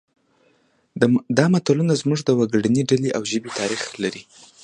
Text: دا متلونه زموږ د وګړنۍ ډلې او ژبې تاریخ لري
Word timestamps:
دا 1.37 1.45
متلونه 1.53 1.93
زموږ 2.01 2.19
د 2.23 2.29
وګړنۍ 2.39 2.83
ډلې 2.91 3.09
او 3.17 3.23
ژبې 3.31 3.49
تاریخ 3.59 3.81
لري 4.03 4.21